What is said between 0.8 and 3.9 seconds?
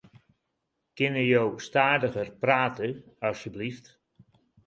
Kinne jo stadiger prate asjebleaft?